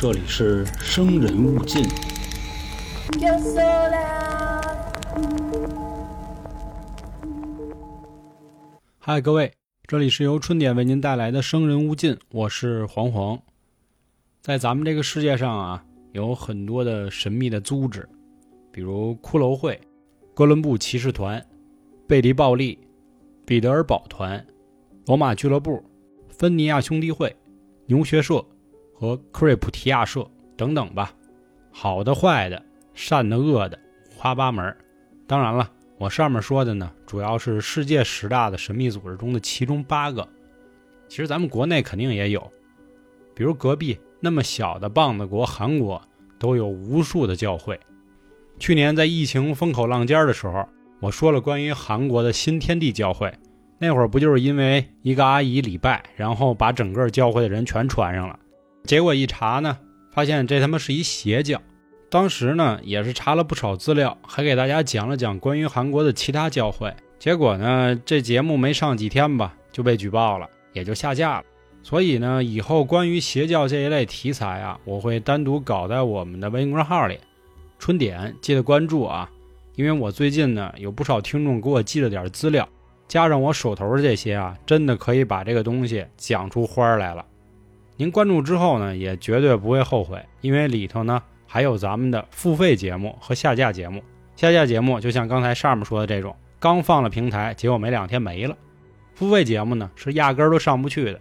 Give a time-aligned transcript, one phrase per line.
[0.00, 1.82] 这里是生人勿近。
[3.18, 4.62] Yo sola.
[9.00, 9.52] 嗨，各位，
[9.88, 13.36] 这里是由春点为您带来的《生人勿近》，我是黄黄。
[14.40, 18.08] 在咱们这个世界上啊，有很多的神秘的组织，
[18.70, 19.80] 比如骷髅会、
[20.32, 21.44] 哥伦布骑士团、
[22.06, 22.78] 贝利暴力、
[23.44, 24.46] 彼得尔堡团、
[25.06, 25.82] 罗马俱乐部、
[26.28, 27.34] 芬尼亚兄弟会、
[27.86, 28.44] 牛学社
[28.98, 31.12] 和克瑞普提亚社等等吧。
[31.70, 32.60] 好的、坏的、
[32.94, 33.78] 善的、恶的，
[34.10, 34.76] 五花八门。
[35.26, 35.70] 当然了。
[36.00, 40.28] 我上面说的呢，主要是世界十大的神秘组织中的其中八个。
[41.08, 42.52] 其实咱们国内肯定也有，
[43.34, 46.00] 比如隔壁那么小的棒子国韩国，
[46.38, 47.80] 都有无数的教会。
[48.60, 50.68] 去年在疫情风口浪尖的时候，
[51.00, 53.36] 我说了关于韩国的新天地教会，
[53.80, 58.38] 那会儿不就是因为一个阿姨礼拜，然后把整个教会的人全传上了？
[58.84, 59.78] 结果一查呢，
[60.12, 61.60] 发现这他妈是一邪教。
[62.10, 66.94] 当时呢，也是查了不少资料，还给大家讲了讲关于韩国的其他教会。
[67.18, 71.44] 结果呢，这节目没上几天吧，就被举报了，也就下架了。
[71.82, 77.18] 所以呢，以后关于邪教这一类题材啊，我会单独搞在我们的微信公众号里。
[77.78, 79.30] 春点记得关注啊，
[79.76, 82.68] 因为我最近呢有不少听众给我寄了点资料，
[83.06, 87.24] 加上我手头这些啊，真的可以把这个东西讲出花来了。
[87.98, 91.22] 您关注之后呢，也绝对不会后悔，因为里头呢。
[91.50, 94.02] 还有咱们的付费节目和下架节目，
[94.36, 98.54] 下架节目就像刚才上面说的这种，刚放了平台，结果没两天没了。
[99.14, 101.18] 付费节目呢是压根儿都上不去的，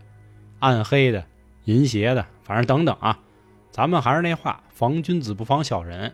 [0.59, 1.23] 暗黑的、
[1.63, 3.17] 淫邪的，反正等等啊。
[3.71, 6.13] 咱们还是那话，防君子不防小人，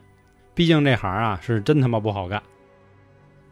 [0.54, 2.44] 毕竟这行啊是真他妈不好干。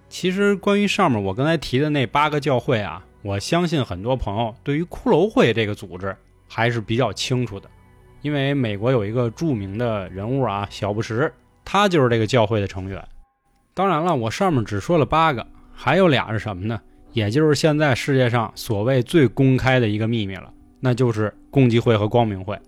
[0.10, 6.16] 其实关于上面我刚才提的那八个教会啊，我相信很多朋友对于骷髅会这个组织
[6.54, 7.70] 还是比较清楚的。
[8.22, 11.32] 因为美国有一个著名的人物啊，小布什，
[11.64, 13.02] 他就是这个教会的成员。
[13.74, 16.80] 当然了，我上面只说了八个，还有俩是什么呢？
[17.14, 22.60] 也就是现在世界上所谓最公开的一个秘密了，那就是共济会和光明会。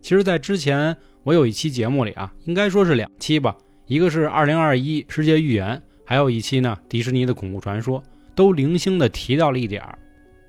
[0.00, 8.02] 其实，在之前我有一期节目里啊，应该说是两期吧，一个是2021世界预言，还有一期呢迪士尼的恐怖传说，
[8.34, 9.98] 都零星的提到了一点儿。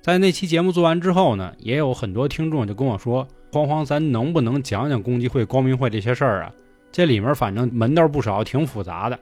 [0.02, 3.26] 在那期节目做完之后呢，也有很多听众就跟我说。
[3.52, 6.52] 黄黄，咱能不能讲讲共济会、光明会这些事儿啊？
[6.90, 9.16] 这里面反正门道不少，挺复杂的。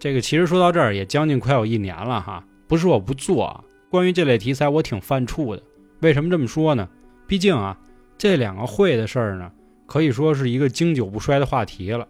[0.00, 3.62] 这个其实说到这儿也将近快有一年了哈，不是我不做啊。
[3.88, 5.62] 关于这类题材，我挺犯怵的。
[6.00, 6.88] 为什么这么说呢？
[7.28, 7.78] 毕竟啊，
[8.18, 9.52] 这两个会的事儿呢，
[9.86, 12.08] 可以说是一个经久不衰的话题了。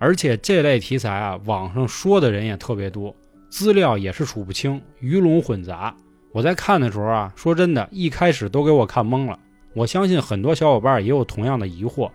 [0.00, 3.14] 而且这类题材啊，网上说的人也特别多，
[3.50, 5.94] 资料也是数不清，鱼龙混杂。
[6.32, 9.38] 我在看的时候啊，说真的，一开始都给我看懵了。
[9.74, 12.10] 我相信很多小伙伴也有同样的疑惑，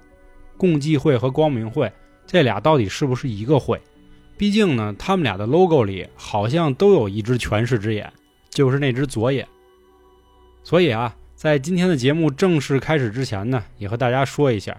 [0.58, 1.92] 共济会和光明会
[2.26, 3.80] 这俩到底是不是一个会？
[4.38, 8.12] 毕竟呢，他们俩的 logo 里好像都有一只权势之眼，
[8.50, 9.48] 就是那只左眼。
[10.64, 14.76] 所以啊，在今天的节目正式开始之前呢，也和大家说一下，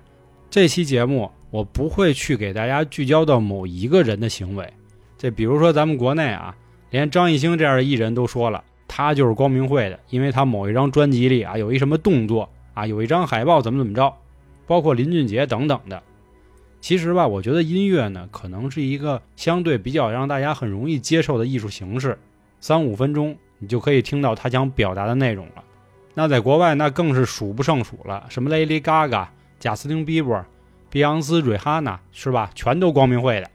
[0.51, 4.73] 这期节目我不会去给大家聚焦到某一个人的行为。
[5.17, 6.55] 这比如说咱们国内啊，
[6.91, 8.63] 连张艺兴这样的艺人都说了，
[8.99, 12.49] 他就是光明会的，因为他某一张专辑里啊有一什么动作。
[12.75, 14.13] 啊，有一张海报怎么怎么着，
[14.67, 16.03] 包括林俊杰等等的。
[16.81, 22.19] 其实吧，我觉得音乐呢，可能是一个相对比较让大家很容易接受的艺术形式，
[22.61, 25.65] 三五分钟你就可以听到他想表达的内容了。
[26.15, 29.29] 那在国外那更是数不胜数了，什么 Lady Gaga、
[29.61, 30.45] 贾斯汀比伯、
[30.91, 32.51] 碧昂斯、瑞哈娜，是吧？
[32.55, 33.49] 全都光明会的。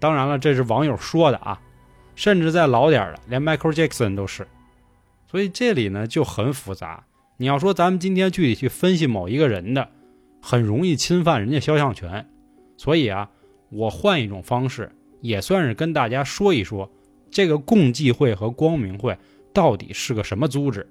[0.00, 1.60] 当然了，这是网友说的啊，
[2.14, 4.46] 甚至再老点的，连 Michael Jackson 都是。
[5.30, 7.04] 所以这里呢就很复杂。
[7.36, 9.88] 你要说咱们今天具体去分析某一个人的，
[10.42, 12.28] 很容易侵犯人家肖像权，
[12.76, 13.30] 所以啊，
[13.70, 16.90] 我换一种方式，也算是跟大家说一说，
[17.30, 19.16] 这个共济会和光明会
[19.52, 20.86] 到底是个什么组织。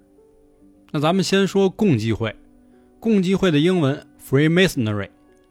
[0.91, 2.33] 那咱们先说共济会，
[2.99, 5.09] 共济会的英文 Freemasonry，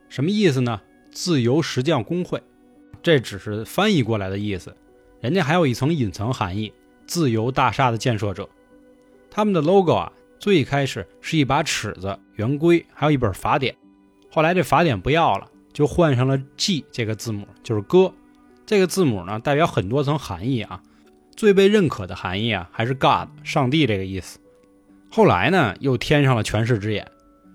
[0.09, 0.81] 什么意思呢？
[1.13, 2.43] 自由石匠工会，
[3.03, 4.75] 这只是翻译过来的意思，
[5.21, 6.73] 人家还有一层隐藏含义，
[7.07, 8.49] 自由大厦的建设者，
[9.39, 10.11] 他们的 logo 啊。
[10.41, 13.73] 最开始是一把尺子、圆规，还有一本法典。
[14.33, 18.13] 后来这法典不要了，就换上了 G 这个字母，就是哥。
[18.67, 20.83] 这个字母呢，代表很多层含义啊。
[21.37, 24.41] 最被认可的含义啊，还是 God 上帝这个意思。
[25.09, 27.07] 后来呢，又添上了权势之眼。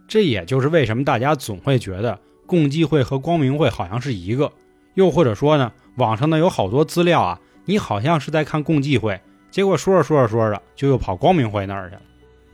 [0.08, 4.54] 这也就是为什么大家总会觉得共济会和光明会好像是一个，
[4.94, 9.20] 又或者说呢，网上呢有好多资料啊，你好像是在看共济会，
[9.54, 12.02] 结果说着说着说着就又跑光明会那儿去了。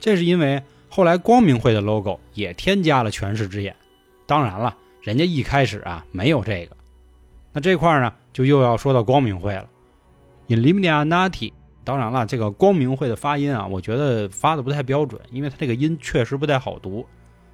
[0.01, 3.73] 这是因为后来光明会的 logo 也添加了权势之眼，
[4.27, 6.75] 当然了，人家一开始啊没有这个。
[7.53, 9.65] 那这块呢，就又要说到光明会了。
[10.49, 11.53] Illuminati，
[11.85, 17.07] 当然了，这个光明会的发音啊，我觉得发的不太标准，因为它这个音确实不太好读。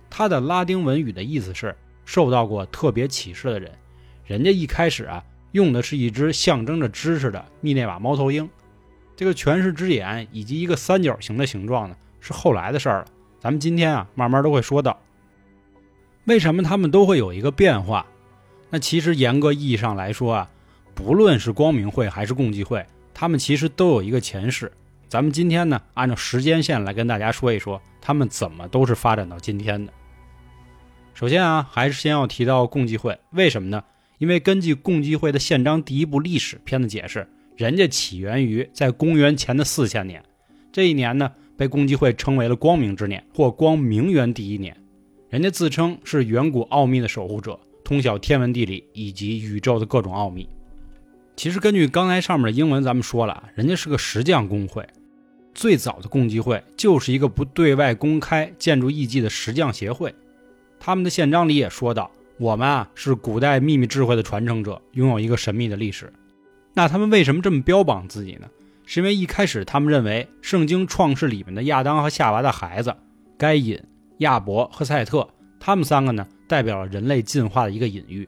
[0.10, 3.72] 它的拉丁文语的意思是受到过特别启示的人。
[4.26, 8.50] 人家一开始啊，用的是一只象征着知识的密内瓦猫头鹰。
[9.16, 13.06] 这个权势之眼以及一个三角形的形状呢，是后来的事儿了。
[13.40, 15.00] 咱们今天啊，慢慢都会说到。
[16.26, 18.06] 为什么他们都会有一个变化？
[18.70, 20.50] 那其实严格意义上来说啊，
[20.94, 24.72] 不论是光明会还是共济会，他们其实都有一个前世。
[25.08, 29.94] 咱们今天呢，按照时间线来跟大家说一说，他们怎么都是发展到今天的。
[31.14, 33.84] 首先啊，还是先要提到共济会，为什么呢？
[34.18, 40.22] 因为根据共济会的宪章第一部历史篇的解释，人家起源于在公元前的四千年，
[40.74, 44.76] 这一年呢，被共济会称为了光明之年或光明元第一年。
[45.30, 50.50] 人家自称是远古奥秘的守护者，通晓天文地理以及宇宙的各种奥秘。
[51.38, 54.86] 其实根据刚才上面的英文，咱们说了，人家是个石匠工会。
[55.54, 60.14] 最早的共济会就是一个不对外公开建筑艺伎的石匠协会。
[60.78, 66.12] 他们的宪章里也说到，我们啊是古代秘密智慧的传承者，拥有一个神秘的历史。
[66.76, 68.48] 那他们为什么这么标榜自己呢？
[68.86, 72.96] 是因为一开始他们认为圣经创世里面的亚当和夏娃的孩子
[73.36, 73.82] 该隐。
[74.20, 75.28] 亚伯和赛特，
[75.60, 78.26] 他们三个呢，代表了人类进化的一个隐喻。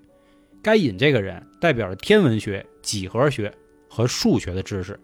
[0.62, 3.54] 该隐这个人代表了天文学、几何学
[3.88, 5.00] 和数学的知识，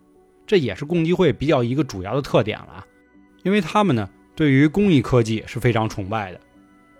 [0.45, 2.85] 这也是共济会比较一个主要的特点了。
[3.43, 6.39] 因为他们呢，对于工艺科技是非常崇拜的。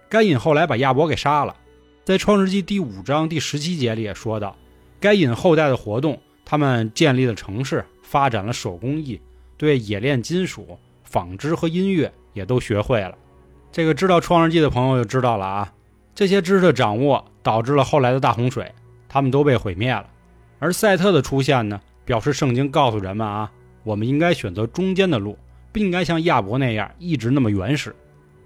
[0.07, 1.53] 该隐后来把亚伯给杀了，
[2.05, 4.55] 在创世纪第五章第十七节里也说到，
[5.01, 6.21] 该隐后代的活动，
[6.53, 9.19] 他们建立了城市，发展了手工艺，
[9.57, 13.17] 对冶炼金属、纺织和音乐也都学会了。
[13.71, 15.73] 这个知道《创世纪》的朋友就知道了啊，
[16.13, 18.71] 这些知识的掌握导致了后来的大洪水，
[19.09, 20.05] 他们都被毁灭了。
[20.59, 23.51] 而赛特的出现呢，表示圣经告诉人们啊，
[23.83, 25.35] 我们应该选择中间的路，
[25.71, 27.95] 不应该像亚伯那样一直那么原始。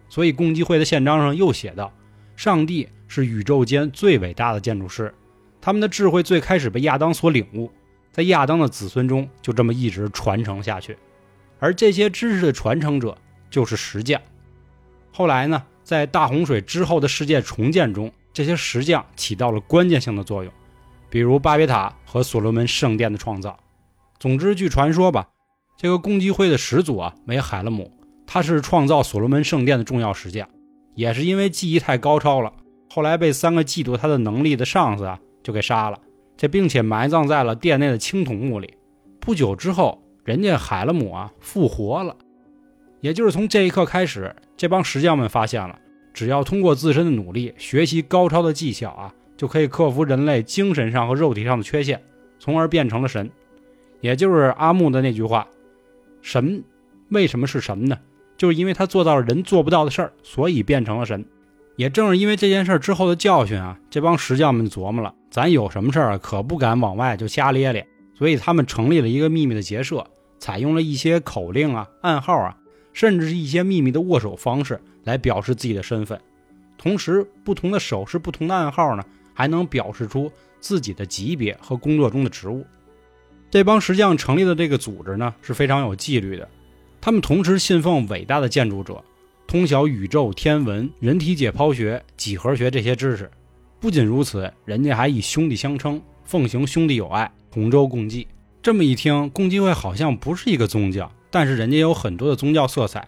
[0.08, 1.92] 所以共济会的宪章上又写道：
[2.38, 5.14] 上帝是宇宙间最伟大的建筑师，
[5.60, 7.70] 他们的智慧最开始被亚当所领悟，
[8.18, 10.98] 在亚当的子孙中就这么一直传承下去。
[11.60, 13.16] 而这些知识的传承者
[13.52, 14.20] 就是石匠。
[15.12, 20.52] 后来呢，在大洪水之后的世界重建中，这些石匠起到了关键性的作用，
[21.12, 23.56] 比如巴别塔和所罗门圣殿的创造。
[24.20, 25.28] 总之，据传说吧，
[25.78, 27.92] 这个共济会的始祖啊为海勒姆，
[28.26, 30.50] 他是创造所罗门圣殿的重要石匠，
[30.96, 32.52] 也是因为技艺太高超了，
[32.90, 36.00] 后来被三个嫉妒他的能力的上司啊就给杀了，
[36.38, 38.76] 这并且埋葬在了殿内的青铜墓里。
[39.20, 42.16] 不久之后，人家海勒姆啊复活了。
[43.02, 45.78] 也就是从这一刻开始，这帮石匠们发现了，
[46.14, 52.02] 只要通过自身的努力，学习高超的技巧啊，就可以克服人类精神上和肉体上的缺陷，
[52.40, 53.30] 从而变成了神。
[54.00, 55.48] 也就是阿木的那句话
[56.22, 56.64] ：“神
[57.10, 57.98] 为什么是神呢？
[58.38, 61.26] 就是因为他做到了人做不到的事儿，所以变成了神。”
[61.78, 70.06] 也正是因为这件事之后的教训啊，这帮石匠们琢磨了：咱有什么事儿可不敢往外就瞎咧咧，所以他们成立了一个秘密的结社，
[70.40, 72.58] 采用了一些口令啊、暗号啊。
[72.94, 76.20] 甚至是一些秘密的握手方式来表示自己的身份，
[76.80, 79.06] 同时不同的手势、不同的暗号呢，
[79.36, 82.66] 还能表示出自己的级别和工作中的职务。
[83.52, 86.50] 这帮石匠成立的这个组织呢是非常有纪律的，
[87.00, 89.04] 他们同时信奉伟大的建筑者，
[89.46, 93.30] 通晓宇宙天文、人体解剖学、几何学这些知识。
[93.80, 98.28] 不仅如此，人家还以兄弟相称，奉行兄弟友爱，同舟共济。
[98.62, 101.12] 这么一听，共济会好像不是一个宗教。
[101.30, 103.08] 但是人家有很多的宗教色彩，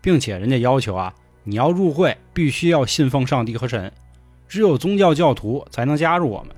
[0.00, 3.92] 并且人家要求啊，你要入会必须要信奉上帝和神，
[4.48, 6.56] 只有宗教教徒才能加入我们。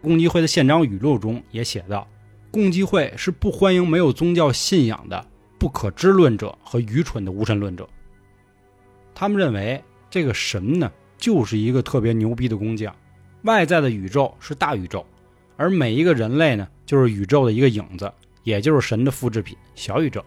[0.00, 2.08] 共济会的宪章语录中也写道：
[2.50, 5.26] 共济会是不欢迎没有宗教信仰的
[5.58, 7.86] 不可知论者和愚蠢的无神论者。
[9.14, 10.90] 他们认为这个神呢，
[11.24, 12.94] 就是一个特别牛逼的工匠，
[13.44, 15.06] 外在的宇宙是大宇宙，
[15.56, 18.12] 而每一个人类呢，就是宇宙的一个影子，
[18.42, 20.22] 也就是神的复制品小宇宙。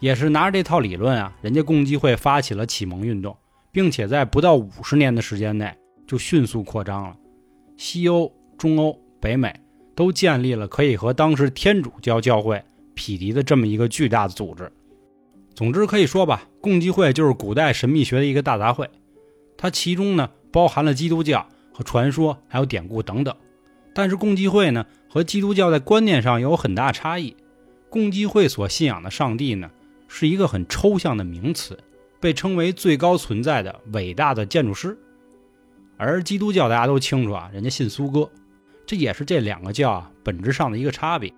[0.00, 3.34] 也是拿着这套理论啊，人家共济会发起了启蒙运动，
[3.72, 5.74] 并且在不到五十年的时间内
[6.06, 7.16] 就迅速扩张了。
[7.78, 9.50] 西欧、中欧、北美
[9.94, 14.70] 都建立了可以和当时天主教教会匹敌的这么一个巨大的组织。
[15.54, 18.86] 总之可以说吧，共济会就是古代神秘学的一个大杂烩，
[19.62, 23.32] 它其中呢包含了基督教和传说，还有典故等等。
[23.94, 27.36] 但是共济会呢和基督教在观念上有很大差异，
[27.88, 29.70] 共济会所信仰的上帝呢。
[30.08, 31.78] 是一个很抽象的名词，
[32.20, 34.98] 被称为最高存在的伟大的建筑师。
[35.96, 38.28] 而基督教大家都清楚啊，人家信苏哥，
[38.84, 41.32] 这也是这两个教啊本质上的一个差别。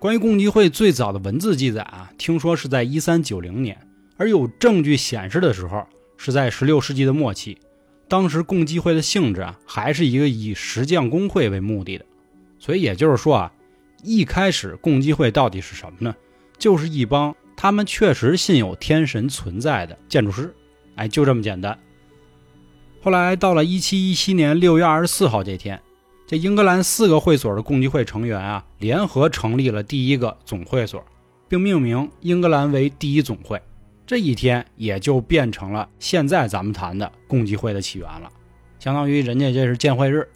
[0.00, 3.78] 关于共济会最早的文字记载啊，听说是在一三九零年，
[4.16, 5.86] 而有证据显示的时候
[6.16, 7.58] 是在十六世纪的末期。
[8.08, 12.04] 当时共济会的性质啊，还是一个以石匠工会为目的的，
[12.58, 13.52] 所以也就是说啊，
[14.04, 16.14] 一开始共济会到底是什么呢？
[16.56, 20.54] 就是一帮他们确实信有天神存在的建筑师，
[20.94, 21.76] 哎，就这么简单。
[23.02, 25.82] 后来到了一七一七年六月二十四号这天，
[26.26, 31.04] 这英格兰四个会所的共济会成员啊，联合成立了第一个总会所，
[31.48, 33.60] 并命名英格兰为第一总会。
[34.06, 38.30] 这一天也就变成了现在咱们谈的共济会的起源了，
[38.78, 40.28] 相当于人家这是建会日，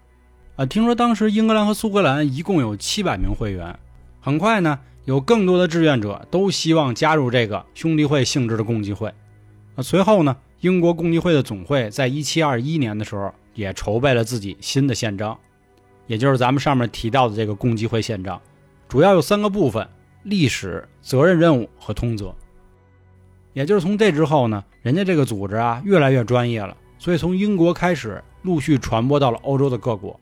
[0.56, 3.78] 啊，听说当时英格兰和苏格兰一共有七百名会员，
[4.20, 9.14] 很快呢，有更多的志愿者都希望加入这个兄弟会性质的共济会，
[9.76, 15.38] 啊，随后呢，英国共济会的总会在一七二一年的时候也筹备了自己新的宪章，
[16.08, 18.40] 也就是咱们上面提到的这个共济会宪章，
[18.88, 19.88] 主要有三个部分：
[20.24, 22.34] 历史、责任、任务和通则。
[23.52, 30.18] 也就是从这之后呢，人家这个组织啊越来越专业了，所以从英国开始陆续传播到了欧洲的各国，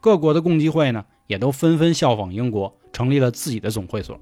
[0.00, 4.18] 各国的共济会呢也都纷纷效仿英国，成立了自己的总会所。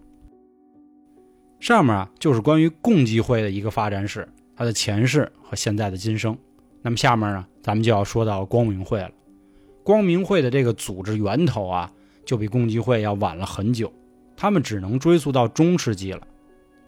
[1.59, 6.35] 上面啊就是关于共济会的一个发展史，它的前世和现在的今生。
[6.81, 9.11] 那么下面呢，咱们就要说到光明会了。
[9.83, 11.93] 光明会的这个组织源头啊，
[12.25, 13.93] 就比共济会要晚了很久，
[14.35, 16.27] 他们只能追溯到中世纪了。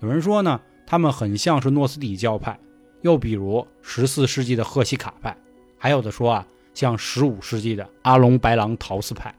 [0.01, 0.59] 有人说呢。
[0.87, 2.59] 他们很像是诺斯底教派，
[3.01, 5.37] 又比如十四世纪的赫西卡派，
[5.79, 9.35] 还有的说啊，像十五世纪的阿隆白狼陶斯派。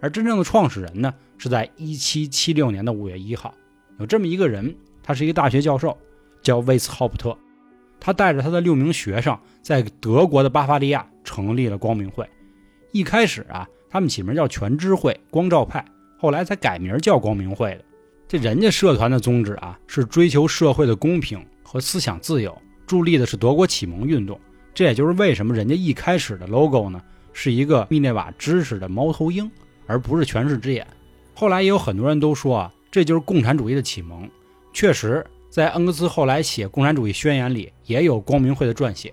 [0.00, 3.52] 而真正的创始人呢，是在一七七六年的五月一号，
[3.98, 5.96] 有这么一个人，他是一个大学教授，
[6.42, 7.36] 叫威斯浩普特，
[7.98, 12.26] 他带着他的六名学生，在德国的巴伐利亚成立了光明会。
[12.92, 15.84] 一开始啊，他们起名叫全知会、光照派，
[16.18, 17.84] 后来才改名叫光明会的。
[18.30, 22.56] 这人家社团的宗旨啊，是追求社会的公平和思想自由，
[22.86, 24.38] 助力的是德国启蒙运动。
[24.72, 29.50] 这也就是为什么人家一开始的 logo 呢，是一个密涅瓦知识的猫头鹰，
[29.84, 30.86] 而不是权势之眼。
[31.34, 34.30] 后来也有很多人都说啊，这就是共产主义的启蒙。
[34.72, 39.12] 确实，在恩格斯后来写《共产主义宣言》里，也有光明会的撰写。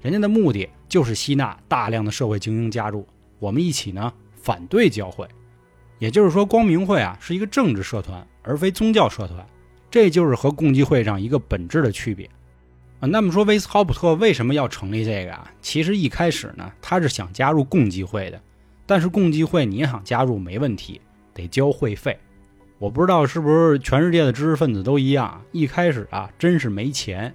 [0.00, 3.04] 人家的目的就是吸纳大量的社会精英加入，
[3.40, 5.26] 我们一起呢反对教会。
[6.00, 9.46] 也就是说，光明会啊是一个政治社团，而非宗教社团，
[9.90, 12.28] 这就是和共济会上一个本质的区别
[13.00, 13.06] 啊。
[13.06, 15.52] 那么说，威斯豪普特为什么要成立这个啊？
[15.60, 18.40] 其实一开始呢，他是想加入共济会的，
[18.86, 21.00] 但是共济会你想加入没问题，
[21.34, 22.18] 得交会费。
[22.78, 27.34] 我不知道是不是全世界的知识分子都一样，一开始啊真是没钱。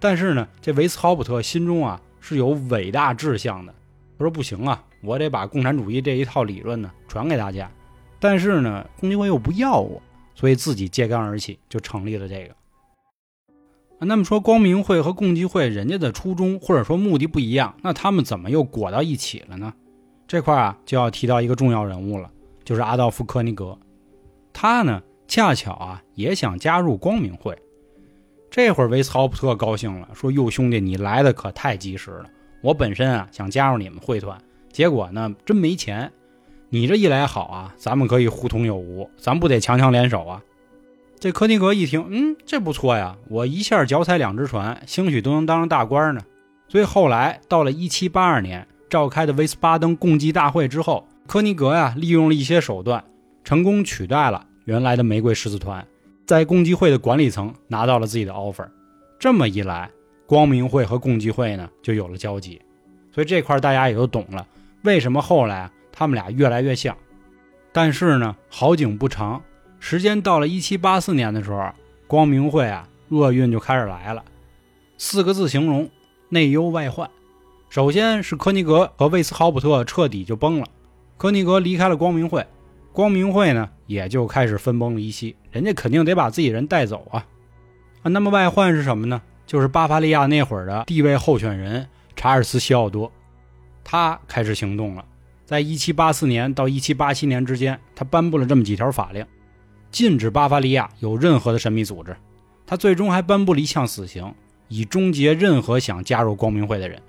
[0.00, 3.72] 但是呢，这维斯豪普特心中啊是有伟大志向的，
[4.18, 7.70] 他说不行啊，我得把共产主义这一套理论呢传给大家。
[8.20, 10.00] 但是呢，共济会又不要我，
[10.34, 12.54] 所以自己揭竿而起，就成立了这个。
[14.02, 19.72] 那么说，光明会和共济会人家的初衷或者说目的不一样，那他们怎么又裹到一起了呢？
[20.26, 22.30] 这块啊，就要提到一个重要人物了，
[22.64, 23.76] 就是阿道夫·科尼格。
[24.52, 27.58] 他呢，恰巧啊，也想加入光明会。
[28.50, 32.30] 这会儿，维斯豪普特高兴了，说：“哟，兄弟，你来的可太及时了！
[32.62, 34.36] 我本身啊，想加入你们会团，
[34.72, 36.10] 结果呢，真没钱。”
[36.72, 40.40] 你这一来好啊，咱们可以互通有无，咱不得强强联手啊？
[41.18, 46.20] 这科尼格一听，嗯，这不错呀，我一下脚踩两只船，兴许都能当上大官呢。
[46.68, 53.02] 所以后来到了1782年召开的威斯巴登共济大会之后，科尼格呀利用了一些手段，
[53.42, 55.84] 成功取代了原来的玫瑰十字团，
[56.24, 58.68] 在共济会的管理层拿到了自己的 offer。
[59.18, 59.90] 这么一来，
[60.24, 62.62] 光明会和共济会呢就有了交集。
[63.12, 64.46] 所以这块大家也都懂了，
[64.84, 65.68] 为什么后来？
[66.00, 66.96] 他们俩越来越像，
[67.72, 69.42] 但是呢，好景不长，
[69.80, 71.70] 时间到了一七八四年的时候，
[72.06, 74.24] 光明会啊，厄运就开始来了。
[74.96, 75.90] 四个字形容：
[76.30, 77.10] 内忧外患。
[77.68, 80.66] 首先是科尼格和魏斯豪普特彻底就崩了，
[81.18, 82.46] 科尼格离开了光明会，
[82.94, 85.36] 光明会呢也就开始分崩离析。
[85.50, 87.26] 人家肯定得把自己人带走啊
[88.04, 88.08] 啊！
[88.08, 89.20] 那么外患是什么呢？
[89.46, 93.12] 就是巴伐利亚那会儿的地位候选人查尔斯·西奥多，
[93.84, 95.04] 他开始行动了。
[95.50, 99.26] 在一七八四年到一七八七年之间，他颁布了这么几条法令，
[99.90, 102.16] 禁止巴伐利亚有任何的神秘组织。
[102.64, 104.32] 他最终还颁布了一项死刑，
[104.68, 107.02] 以终结任何想加入光明会的人。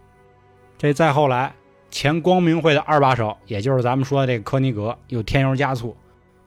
[0.76, 1.54] 这再后来，
[1.92, 5.96] 前光明会的二把手，也就是咱们说的这个科尼格，又添油加醋。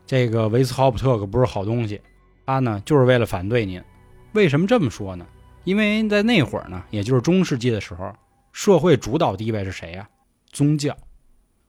[0.04, 2.00] 这个维斯豪普特可不是好东西，
[2.44, 3.80] 他呢就是为了反对您。
[4.32, 5.24] 为什么这么说呢？
[5.62, 8.12] 因为在那会儿呢，也就是中世纪的时候，
[8.50, 10.08] 社会主导地位是谁呀？
[10.50, 10.92] 宗教。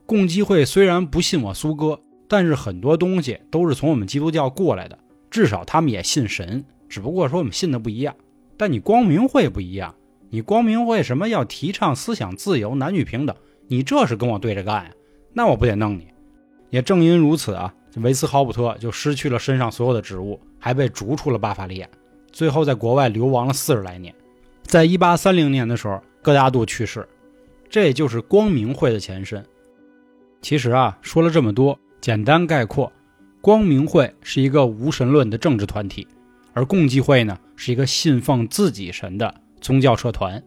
[0.06, 4.98] 共济会虽然不信我苏哥，但是很多东西都是从我们基督教过来的，
[5.32, 8.16] 至少他们也信神，只不过说我们信的不一样。
[8.56, 9.96] 但你光明会不一样，
[10.30, 13.36] 你光明会什么要提倡思想自由、男女平等，
[13.68, 14.92] 你这是跟我对着干呀？
[15.34, 16.08] 那我不得弄你？
[16.70, 21.88] 也正因如此啊，维斯豪普特就失去了身上所有的职务，还被逐出了巴伐利亚，
[22.32, 24.14] 最后在国外流亡了四十来年。
[24.62, 27.08] 在一八三零年的时候，戈达杜去世，
[27.70, 29.44] 这就是光明会的前身。
[30.46, 32.94] 其实啊，说了这么多，简单概括，
[33.42, 36.08] 光明会是一个无神论的政治团体，
[36.54, 40.44] 而共济会呢是一个信奉自己神的宗教社团。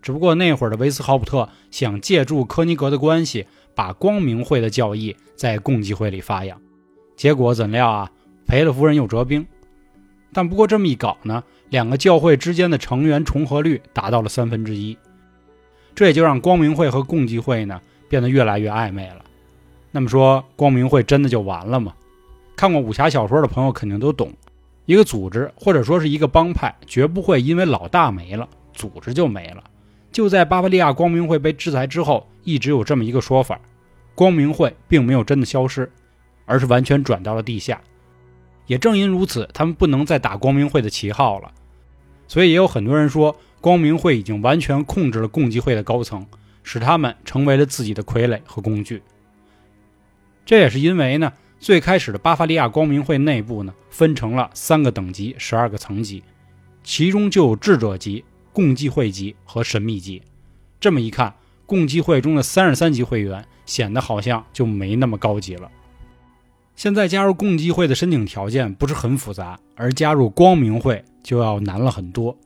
[0.00, 6.56] 只不过那会儿的维斯豪普特想借助科尼格的关系，把光明会的教义在共济会里发扬，
[7.16, 8.12] 结果怎料啊，
[8.46, 9.44] 赔了夫人又折兵。
[10.32, 14.96] 但不过这么一搞呢，两个教会之间的成员重合率达到了三分之一，
[15.92, 19.24] 这也就让光明会和共济会呢变得越来越暧昧了。
[19.90, 21.94] 那么说，光明会真的就完了吗？
[22.56, 24.32] 看过武侠小说的朋友肯定都懂，
[24.86, 29.62] 一个组织或者说是一个帮派，绝不会因为老大没了，组织就没了。
[30.12, 33.60] 就在巴伐利亚光明会被制裁之后，一直有这么一个说法：
[34.14, 35.90] 光明会并没有真的消失，
[36.44, 37.80] 而是完全转到了地下。
[38.66, 41.50] 也正因如此，他们不能再打光明会的旗号了。
[42.26, 46.24] 所以也有很多人说，光明会已经完全控制了共济会的高层，
[46.64, 49.00] 使他们成为了自己的傀儡和工具。
[50.44, 56.24] 这也是因为呢，最开始的巴伐利亚光明会内部呢，分成了三个等级、十二个层级，
[56.82, 60.20] 其中就有智者级、共济会级和神秘级。
[60.80, 61.32] 这么一看，
[61.64, 65.70] 共济会中的三十三级会员显得好像就没那么高级了。
[66.76, 72.36] 现在加入共济会的申请条件不是很复杂，而加入光明会就要难了很多。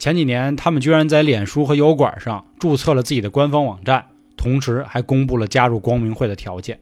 [0.00, 6.80] 前几年，他们居然在脸书和油管上注册了自己的官方网站，同时还公布了加入光明会的条件。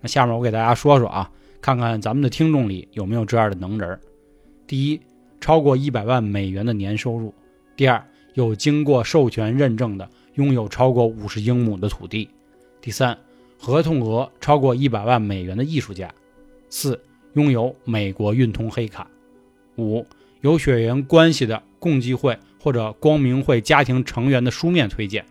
[0.00, 1.28] 那下面我给大家说说啊，
[1.60, 3.98] 看看咱们的听众里有没有这样的能人。
[4.68, 5.00] 第一，
[5.40, 7.34] 超过一百万美元的年收入；
[7.74, 8.00] 第二，
[8.34, 12.28] 有经过授权认证的，拥有超过五十英亩的土地；
[12.80, 13.18] 第三，
[13.58, 16.06] 合同额超过一百万美元的艺术家；
[16.68, 17.02] 四，
[17.32, 19.02] 拥有美国运通黑卡；
[19.76, 20.06] 五，
[20.42, 25.22] 有血缘关系的共济会或者光明会家庭成员的书面推荐；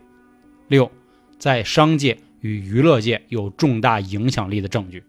[0.68, 0.90] 六，
[1.38, 2.18] 在商界。
[2.42, 5.04] 与娱乐界有重大影响力的证据，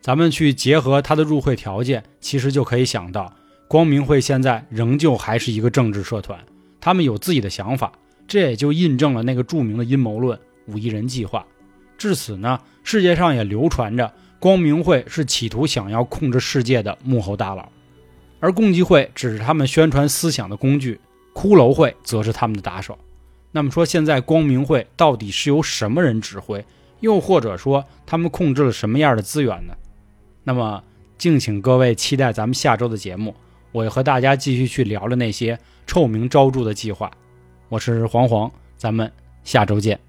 [0.00, 3.34] 咱们去结合他的入会条件，其实就可以想到，
[3.66, 6.38] 光明会现在仍旧还是一个政治社团，
[6.80, 7.90] 他们有自己的想法，
[8.28, 10.38] 这也就印证了那个著名的阴谋论
[10.70, 11.44] “五亿人计划”。
[11.98, 17.68] 至此呢，世界上也流传着光明会是企图想要控制世界的幕后大佬，
[18.38, 21.00] 而共济会只是他们宣传思想的工具，
[21.34, 22.96] 骷髅会则是他们的打手。
[23.50, 26.64] 那么说，现在光明会到底是由什么人指挥？
[27.00, 29.74] 又或者说，他们控制了什么样的资源呢？
[30.44, 30.82] 那么，
[31.18, 33.34] 敬请各位期待咱们下周的节目，
[33.72, 37.10] 我和大家继续去聊聊那些臭名昭著的计划。
[37.68, 39.10] 我是黄黄，咱们
[39.42, 40.03] 下周见。